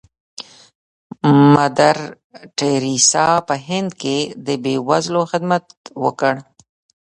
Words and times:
مدر 1.53 1.97
ټریسا 2.57 3.27
په 3.47 3.55
هند 3.67 3.89
کې 4.01 4.17
د 4.45 4.47
بې 4.63 4.75
وزلو 4.89 5.21
خدمت 5.31 5.65
وکړ. 6.03 6.33